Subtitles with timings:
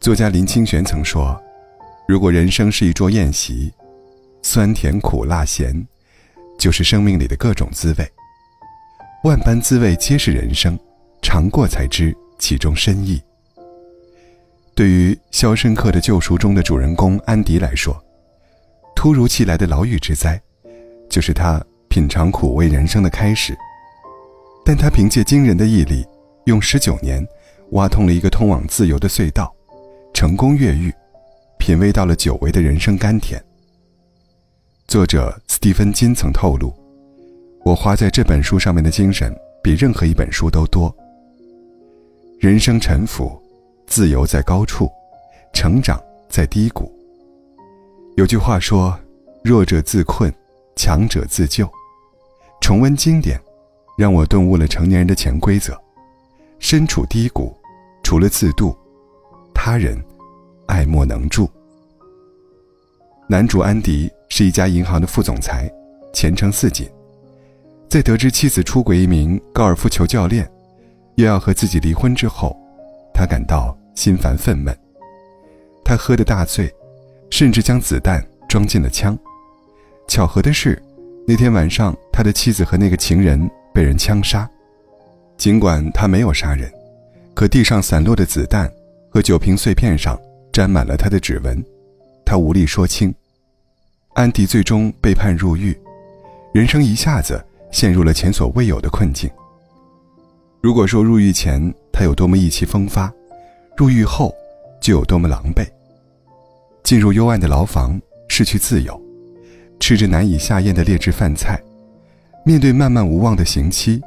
[0.00, 1.38] 作家林清玄曾说
[2.08, 3.70] ：“如果人生是一桌宴席，
[4.40, 5.86] 酸甜苦辣咸，
[6.58, 8.12] 就是生命里的各种滋味。
[9.24, 10.78] 万般滋味皆是人生，
[11.20, 13.20] 尝过才知其中深意。”
[14.74, 18.02] 对于《肖申克的救赎》中的主人公安迪来说，
[18.96, 20.40] 突如其来的牢狱之灾，
[21.10, 23.54] 就是他品尝苦味人生的开始。
[24.64, 26.06] 但他凭借惊人的毅力，
[26.46, 27.22] 用十九年，
[27.72, 29.54] 挖通了一个通往自由的隧道。
[30.20, 30.92] 成功越狱，
[31.56, 33.42] 品味到了久违的人生甘甜。
[34.86, 36.74] 作者斯蒂芬金曾透露
[37.64, 40.94] ：“我花在这本书上面的精神，比任何一本书都多。
[42.38, 43.40] 人生沉浮，
[43.86, 44.90] 自由在高处，
[45.54, 45.98] 成长
[46.28, 46.92] 在低谷。
[48.18, 48.94] 有句话说
[49.42, 50.30] ：‘弱者自困，
[50.76, 51.66] 强者自救。’
[52.60, 53.40] 重温经典，
[53.96, 55.74] 让我顿悟了成年人的潜规则：
[56.58, 57.56] 身处低谷，
[58.02, 58.76] 除了自渡。”
[59.62, 60.02] 他人，
[60.70, 61.50] 爱莫能助。
[63.28, 65.68] 男主安迪是一家银行的副总裁，
[66.12, 66.88] 前程似锦。
[67.88, 70.48] 在得知妻子出轨一名高尔夫球教练，
[71.16, 72.56] 又要和自己离婚之后，
[73.12, 74.72] 他感到心烦愤懑。
[75.84, 76.72] 他喝得大醉，
[77.30, 79.18] 甚至将子弹装进了枪。
[80.06, 80.80] 巧合的是，
[81.26, 84.48] 那天晚上他的妻子和那个情人被人枪杀。
[85.36, 86.70] 尽管他没有杀人，
[87.34, 88.70] 可地上散落的子弹。
[89.12, 90.16] 和酒瓶碎片上
[90.52, 91.64] 沾满了他的指纹，
[92.24, 93.14] 他无力说清。
[94.14, 95.76] 安迪最终被判入狱，
[96.52, 99.30] 人生一下子陷入了前所未有的困境。
[100.60, 103.12] 如果说入狱前他有多么意气风发，
[103.76, 104.34] 入狱后
[104.80, 105.64] 就有多么狼狈。
[106.82, 109.00] 进入幽暗的牢房，失去自由，
[109.78, 111.62] 吃着难以下咽的劣质饭菜，
[112.44, 114.02] 面对漫漫无望的刑期。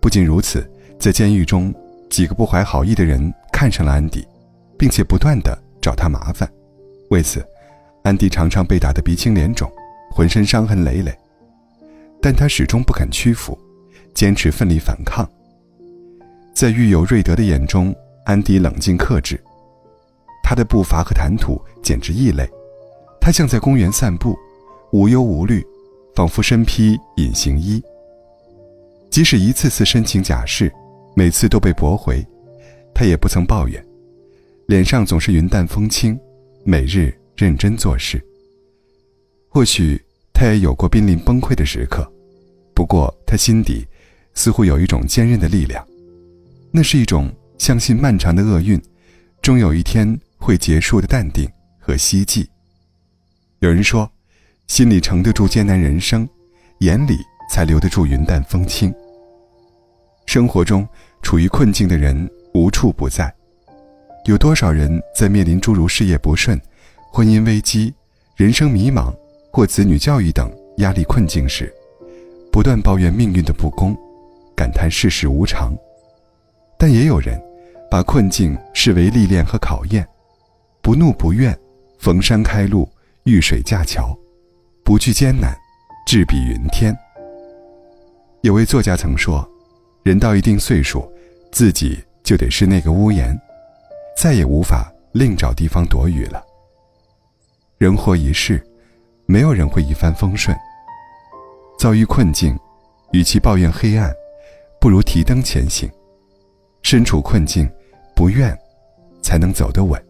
[0.00, 1.74] 不仅如此，在监狱中，
[2.08, 3.32] 几个不怀好意的人。
[3.52, 4.22] 看上了安迪，
[4.78, 6.50] 并且不断的找他麻烦，
[7.10, 7.44] 为此，
[8.02, 9.70] 安迪常常被打得鼻青脸肿，
[10.10, 11.16] 浑身伤痕累累，
[12.20, 13.58] 但他始终不肯屈服，
[14.14, 15.28] 坚持奋力反抗。
[16.54, 17.94] 在狱友瑞德的眼中，
[18.24, 19.38] 安迪冷静克制，
[20.42, 22.48] 他的步伐和谈吐简直异类，
[23.20, 24.36] 他像在公园散步，
[24.92, 25.64] 无忧无虑，
[26.14, 27.82] 仿佛身披隐形衣。
[29.10, 30.72] 即使一次次申请假释，
[31.14, 32.24] 每次都被驳回。
[32.94, 33.85] 他也不曾抱怨，
[34.66, 36.18] 脸上总是云淡风轻，
[36.64, 38.20] 每日认真做事。
[39.48, 40.00] 或许
[40.32, 42.10] 他也有过濒临崩溃的时刻，
[42.74, 43.86] 不过他心底
[44.34, 45.86] 似乎有一种坚韧的力量，
[46.72, 48.80] 那是一种相信漫长的厄运
[49.40, 51.48] 终有一天会结束的淡定
[51.78, 52.44] 和希冀。
[53.60, 54.10] 有人说，
[54.66, 56.28] 心里承得住艰难人生，
[56.80, 57.16] 眼里
[57.48, 58.92] 才留得住云淡风轻。
[60.26, 60.86] 生活中
[61.22, 62.28] 处于困境的人。
[62.54, 63.30] 无处不在，
[64.26, 66.60] 有多少人在面临诸如事业不顺、
[67.12, 67.94] 婚姻危机、
[68.34, 69.14] 人生迷茫
[69.52, 71.72] 或子女教育等压力困境时，
[72.50, 73.96] 不断抱怨命运的不公，
[74.56, 75.72] 感叹世事无常；
[76.76, 77.40] 但也有人
[77.88, 80.04] 把困境视为历练和考验，
[80.82, 81.56] 不怒不怨，
[82.00, 82.88] 逢山开路，
[83.22, 84.12] 遇水架桥，
[84.84, 85.56] 不惧艰难，
[86.04, 86.92] 志比云天。
[88.40, 89.48] 有位作家曾说
[90.02, 91.08] ：“人到一定岁数，
[91.52, 93.40] 自己。”就得是那个屋檐，
[94.16, 96.42] 再也无法另找地方躲雨了。
[97.78, 98.64] 人活一世，
[99.26, 100.56] 没有人会一帆风顺。
[101.78, 102.58] 遭遇困境，
[103.12, 104.12] 与其抱怨黑暗，
[104.80, 105.88] 不如提灯前行。
[106.82, 107.70] 身处困境，
[108.14, 108.56] 不怨，
[109.22, 110.02] 才能走得稳。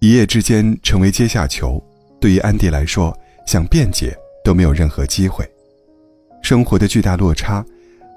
[0.00, 1.82] 一夜之间成为阶下囚，
[2.20, 3.16] 对于安迪来说，
[3.46, 5.50] 想辩解都没有任何机会。
[6.42, 7.64] 生活的巨大落差，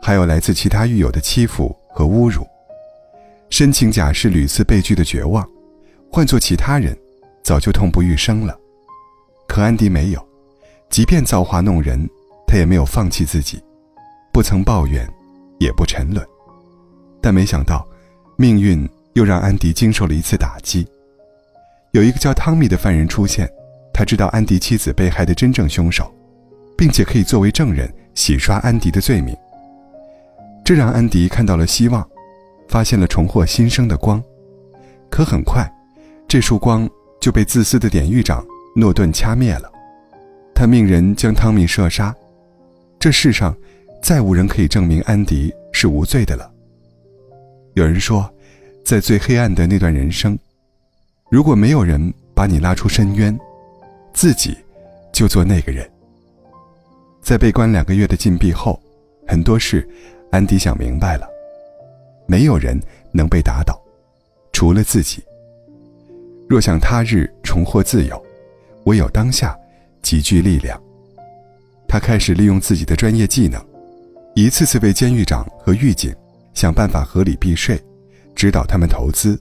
[0.02, 1.76] 还有来自其他狱友的欺负。
[1.96, 2.44] 和侮辱，
[3.54, 5.48] 申请假释屡次被拒的绝望，
[6.12, 6.98] 换做其他人，
[7.44, 8.60] 早就痛不欲生了。
[9.48, 10.28] 可安迪没有，
[10.90, 12.10] 即便造化弄人，
[12.48, 13.62] 他也没有放弃自己，
[14.34, 15.08] 不曾抱怨，
[15.60, 16.28] 也不沉沦。
[17.22, 17.88] 但没想到，
[18.38, 20.88] 命运又让安迪经受了一次打击。
[21.92, 23.48] 有一个叫汤米的犯人出现，
[23.94, 26.12] 他知道安迪妻子被害的真正凶手，
[26.76, 29.38] 并且可以作为证人洗刷安迪的罪名。
[30.66, 32.04] 这让安迪看到了希望，
[32.74, 34.20] 发现了重获新生的光。
[35.08, 35.72] 可很快，
[36.28, 36.90] 这束光
[37.22, 38.44] 就被自私的典狱长
[38.76, 39.72] 诺顿掐灭了。
[40.56, 42.12] 他命人将汤米射杀。
[42.98, 43.56] 这世上，
[44.02, 46.52] 再无人可以证明安迪是无罪的了。
[47.76, 48.28] 有人说，
[48.84, 50.36] 在最黑暗的那段人生，
[51.30, 53.40] 如果没有人把你拉出深渊，
[54.16, 54.58] 自己
[55.12, 55.88] 就做那个人。
[57.22, 58.82] 在被关两个月的禁闭后，
[59.28, 59.88] 很多事。
[60.32, 61.28] 安迪想明白了，
[62.26, 62.80] 没有人
[63.12, 63.82] 能被打倒，
[64.52, 65.24] 除了自己。
[66.50, 68.22] 若想他日重获自由，
[68.86, 69.58] 唯有当下
[70.02, 70.80] 集聚力量。
[71.88, 73.64] 他开始利用自己的专业技能，
[74.36, 76.14] 一次次为监狱长和狱警
[76.54, 77.80] 想办法合理避税，
[78.36, 79.40] 指导他们投资。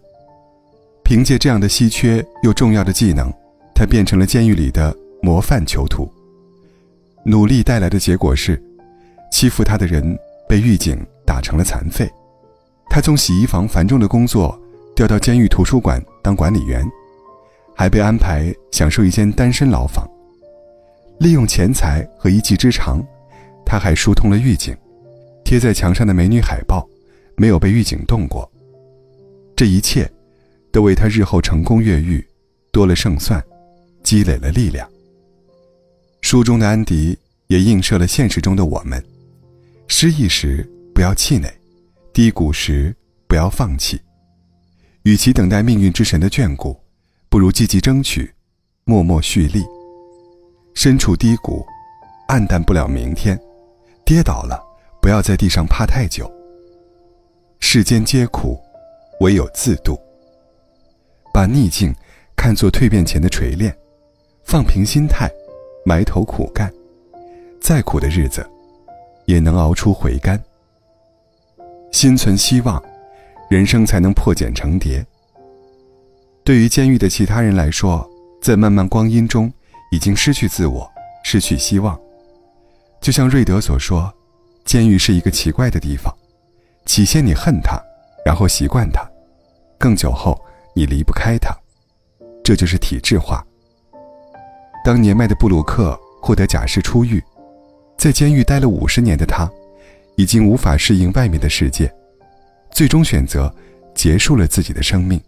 [1.03, 3.33] 凭借这样的稀缺又重要的技能，
[3.75, 6.11] 他变成了监狱里的模范囚徒。
[7.25, 8.63] 努力带来的结果是，
[9.31, 10.17] 欺负他的人
[10.49, 12.11] 被狱警打成了残废。
[12.95, 14.61] 他从洗衣房繁重的工作
[14.95, 16.87] 调到监狱图书馆当管理员，
[17.75, 20.07] 还被安排享受一间单身牢房。
[21.19, 23.03] 利用钱财和一技之长，
[23.65, 24.77] 他还疏通了狱警，
[25.43, 26.87] 贴在墙上的美女海报
[27.35, 28.47] 没有被狱警动过。
[29.57, 30.07] 这一切。
[30.71, 32.27] 都为他日后成功越狱
[32.71, 33.45] 多了胜算，
[34.03, 34.89] 积累了力量。
[36.23, 37.15] 书中的安迪
[37.49, 39.05] 也映射了现实中的我们：
[39.87, 41.53] 失意时不要气馁，
[42.13, 42.95] 低谷时
[43.27, 44.01] 不要放弃。
[45.05, 46.79] 与其等待命运之神的眷顾，
[47.29, 48.33] 不如积极争取，
[48.85, 49.65] 默默蓄力。
[50.75, 51.65] 身处低谷，
[52.29, 53.37] 暗淡不了明天；
[54.05, 54.63] 跌倒了，
[55.01, 56.31] 不要在地上趴太久。
[57.61, 58.61] 世间皆苦，
[59.21, 59.99] 唯有自渡。
[61.33, 61.95] 把逆境
[62.37, 63.75] 看作蜕变前的锤炼，
[64.45, 65.31] 放平心态，
[65.85, 66.71] 埋头苦干，
[67.59, 68.47] 再苦的日子，
[69.25, 70.39] 也能熬出回甘。
[71.93, 72.83] 心存希望，
[73.49, 75.05] 人生才能破茧成蝶。
[76.43, 78.05] 对于监狱的其他人来说，
[78.41, 79.53] 在漫漫光阴中，
[79.93, 80.91] 已经失去自我，
[81.23, 81.99] 失去希望。
[83.01, 84.13] 就像瑞德所说，
[84.65, 86.13] 监狱是一个奇怪的地方，
[86.85, 87.81] 起先你恨它，
[88.25, 89.09] 然后习惯它，
[89.79, 90.37] 更久后。
[90.75, 91.55] 你离不开他，
[92.43, 93.45] 这就是体制化。
[94.83, 97.23] 当年迈的布鲁克获得假释出狱，
[97.99, 99.47] 在监狱待了五十年的他，
[100.17, 101.93] 已经无法适应外面的世界，
[102.71, 103.53] 最终选择
[103.95, 105.21] 结束了自己的生命。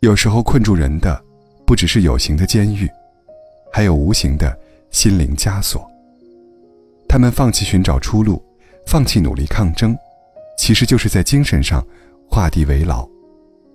[0.00, 1.22] 有时候困住人的，
[1.66, 2.88] 不只是有形的监狱，
[3.72, 4.58] 还有无形的
[4.90, 5.88] 心灵枷锁。
[7.08, 8.42] 他们放弃寻找出路，
[8.86, 9.96] 放弃努力抗争，
[10.56, 11.84] 其实就是在精神上
[12.28, 13.08] 画地为牢。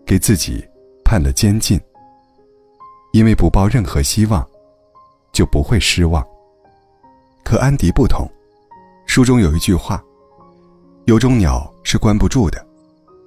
[0.06, 0.64] 给自己
[1.04, 1.80] 判了监禁，
[3.14, 4.46] 因为不抱任何希望，
[5.32, 6.22] 就不会失望。
[7.44, 8.30] 可安迪不同，
[9.14, 10.04] 书中有一句话
[11.06, 12.66] ：“有种鸟是关不住的，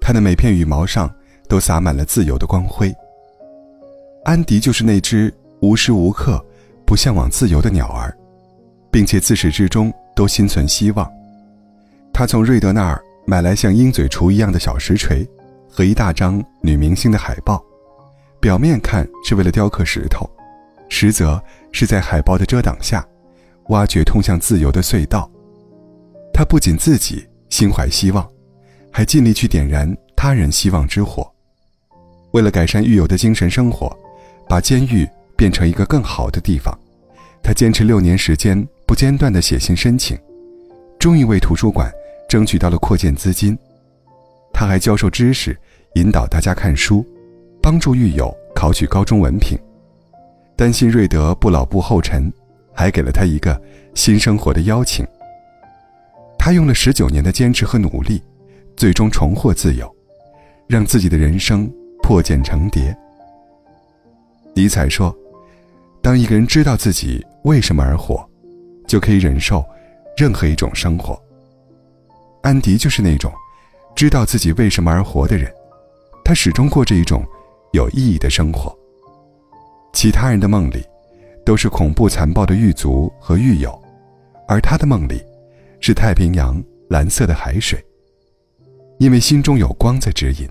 [0.00, 1.08] 它的每片羽毛上
[1.48, 2.92] 都洒满了自由的光辉。”
[4.26, 6.44] 安迪就是那只无时无刻
[6.84, 8.12] 不向往自由的鸟儿，
[8.90, 11.08] 并且自始至终都心存希望。
[12.12, 15.24] 他从瑞德那儿买来像鹰嘴锄一样的小石锤。
[15.70, 17.64] 和一大张女明星的海报，
[18.40, 20.28] 表面看是为了雕刻石头，
[20.88, 21.40] 实则
[21.70, 23.06] 是在海报的遮挡下，
[23.68, 25.30] 挖掘通向自由的隧道。
[26.36, 28.28] 他不仅自己心怀希望，
[28.92, 31.26] 还尽力去点燃他人希望之火。
[32.32, 33.90] 为了改善狱友的精神生活，
[34.46, 36.78] 把监狱变成一个更好的地方，
[37.42, 40.14] 他坚持六年时间不间断地写信申请，
[40.98, 41.90] 终于为图书馆
[42.28, 43.58] 争取到了扩建资金。
[44.52, 45.58] 他还教授知识。
[45.94, 47.02] 引导大家看书，
[47.62, 49.58] 帮助狱友考取高中文凭，
[50.54, 52.30] 担心瑞德不老不后尘，
[52.74, 53.58] 还给了他一个
[53.94, 55.06] 新生活的邀请。
[56.46, 58.22] 他用了十九年的坚持和努力，
[58.76, 59.92] 最终重获自由，
[60.68, 61.68] 让自己的人生
[62.00, 62.96] 破茧成蝶。
[64.54, 65.12] 尼采说
[66.00, 68.24] ：“当一个人知道自己为什么而活，
[68.86, 69.64] 就可以忍受
[70.16, 71.20] 任何一种生活。”
[72.44, 73.32] 安迪就是那种
[73.96, 75.52] 知道自己为什么而活的人。
[76.24, 77.26] 他始终过着一种
[77.72, 78.72] 有意义的生活。
[79.92, 80.84] 其他人的梦里，
[81.44, 83.76] 都是恐怖残暴的狱卒和狱友，
[84.46, 85.20] 而他的梦里，
[85.86, 87.80] 是太平洋蓝色的海水。
[88.98, 90.48] 因为心中有光在指引，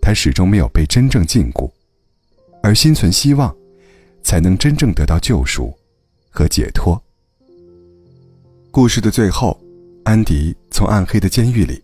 [0.00, 1.70] 他始终没有被真正禁锢，
[2.64, 3.54] 而心存希望，
[4.24, 5.72] 才能真正得到救赎
[6.30, 7.00] 和解脱。
[8.72, 9.56] 故事的最后，
[10.02, 11.80] 安迪从暗黑的监狱里，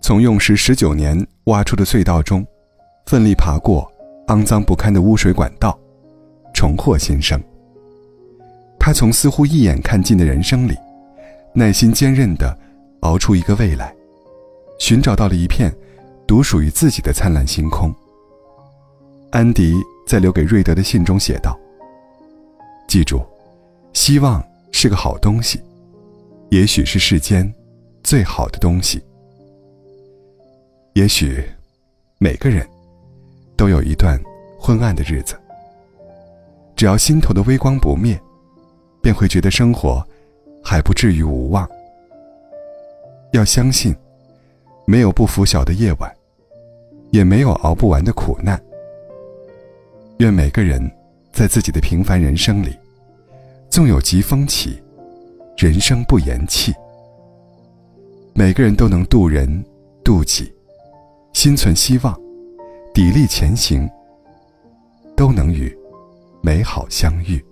[0.00, 2.46] 从用时十九年挖出的隧道中。
[3.06, 3.92] 奋力爬过
[4.28, 5.76] 肮脏不堪的污水管道，
[6.54, 7.42] 重获新生。
[8.78, 10.76] 他从似乎一眼看尽的人生里，
[11.54, 12.56] 耐心坚韧地
[13.00, 13.94] 熬出一个未来，
[14.78, 15.72] 寻找到了一片
[16.26, 17.94] 独属于自己的灿烂星空。
[19.30, 19.74] 安迪
[20.06, 21.58] 在留给瑞德的信中写道
[22.88, 23.24] ：“记住，
[23.92, 24.42] 希望
[24.72, 25.60] 是个好东西，
[26.50, 27.52] 也许是世间
[28.02, 29.02] 最好的东西。
[30.94, 31.42] 也许
[32.18, 32.66] 每个人。”
[33.54, 34.20] 都有一段
[34.58, 35.38] 昏暗的日子。
[36.74, 38.20] 只要心头的微光不灭，
[39.00, 40.04] 便会觉得生活
[40.62, 41.68] 还不至于无望。
[43.32, 43.94] 要相信，
[44.86, 46.14] 没有不拂晓的夜晚，
[47.10, 48.60] 也没有熬不完的苦难。
[50.18, 50.80] 愿每个人
[51.32, 52.76] 在自己的平凡人生里，
[53.70, 54.80] 纵有疾风起，
[55.56, 56.72] 人生不言弃。
[58.34, 59.64] 每个人都能渡人
[60.04, 60.52] 渡己，
[61.32, 62.14] 心存希望，
[62.94, 63.88] 砥砺前行，
[65.16, 65.74] 都能与
[66.42, 67.44] 美好相遇。